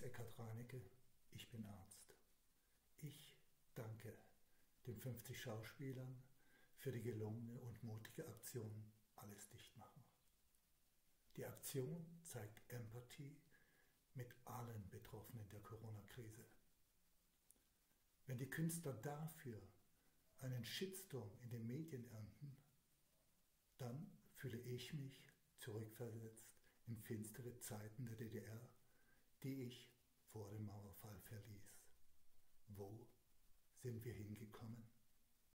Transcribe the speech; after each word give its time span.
ist 0.00 0.06
Eckhard 0.06 0.38
Reinecke, 0.38 0.80
ich 1.32 1.50
bin 1.50 1.64
Arzt. 1.66 2.16
Ich 3.02 3.36
danke 3.74 4.16
den 4.86 4.96
50 4.98 5.38
Schauspielern 5.38 6.22
für 6.78 6.90
die 6.90 7.02
gelungene 7.02 7.60
und 7.60 7.82
mutige 7.82 8.26
Aktion 8.26 8.90
Alles 9.16 9.50
dicht 9.50 9.76
machen. 9.76 10.02
Die 11.36 11.44
Aktion 11.44 12.06
zeigt 12.22 12.72
Empathie 12.72 13.36
mit 14.14 14.34
allen 14.46 14.88
Betroffenen 14.88 15.46
der 15.50 15.60
Corona-Krise. 15.60 16.46
Wenn 18.24 18.38
die 18.38 18.48
Künstler 18.48 18.94
dafür 18.94 19.60
einen 20.38 20.64
Shitstorm 20.64 21.30
in 21.42 21.50
den 21.50 21.66
Medien 21.66 22.10
ernten, 22.10 22.56
dann 23.76 24.10
fühle 24.36 24.60
ich 24.60 24.94
mich 24.94 25.22
zurückversetzt 25.58 26.48
in 26.86 26.96
finstere 26.96 27.58
Zeiten 27.58 28.06
der 28.06 28.16
DDR, 28.16 28.70
die 29.42 29.62
ich 29.62 29.90
vor 30.32 30.50
dem 30.50 30.66
Mauerfall 30.66 31.18
verließ. 31.20 31.80
Wo 32.68 33.08
sind 33.82 34.04
wir 34.04 34.12
hingekommen? 34.12 34.88